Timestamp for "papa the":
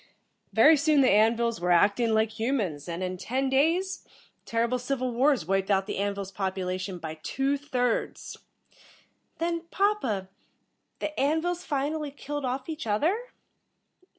9.69-11.19